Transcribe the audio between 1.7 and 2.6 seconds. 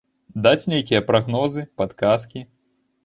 падказкі?